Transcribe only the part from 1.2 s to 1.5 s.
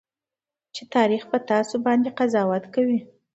به